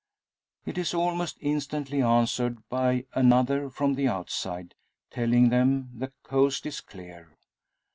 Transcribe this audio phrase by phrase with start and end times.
[0.65, 4.73] It is almost instantly answered by another from the outside,
[5.11, 7.37] telling them the coast is clear.